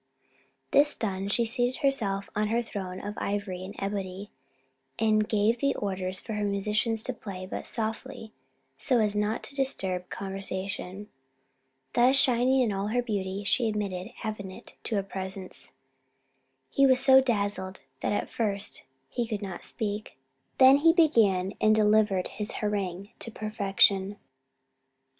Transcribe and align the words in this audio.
This 0.71 0.95
done, 0.95 1.27
she 1.27 1.45
seated 1.45 1.81
herself 1.83 2.27
on 2.35 2.47
her 2.47 2.63
throne 2.63 2.99
of 2.99 3.13
ivory 3.19 3.63
and 3.63 3.75
ebony, 3.77 4.31
and 4.97 5.29
gave 5.29 5.59
orders 5.77 6.19
for 6.19 6.33
her 6.33 6.43
musicians 6.43 7.03
to 7.03 7.13
play, 7.13 7.45
but 7.45 7.67
softly, 7.67 8.31
so 8.79 8.99
as 8.99 9.15
not 9.15 9.43
to 9.43 9.55
disturb 9.55 10.09
conversation. 10.09 11.07
Thus, 11.93 12.15
shining 12.15 12.61
in 12.61 12.71
all 12.73 12.87
her 12.87 13.03
beauty, 13.03 13.43
she 13.43 13.67
admitted 13.69 14.11
Avenant 14.23 14.73
to 14.85 14.95
her 14.95 15.03
presence. 15.03 15.71
He 16.71 16.87
was 16.87 16.99
so 16.99 17.21
dazzled 17.21 17.81
that 17.99 18.11
at 18.11 18.27
first 18.27 18.81
he 19.07 19.27
could 19.27 19.43
not 19.43 19.63
speak: 19.63 20.17
then 20.57 20.77
he 20.77 20.93
began 20.93 21.53
and 21.61 21.75
delivered 21.75 22.27
his 22.27 22.53
harangue 22.53 23.09
to 23.19 23.29
perfection. 23.29 24.17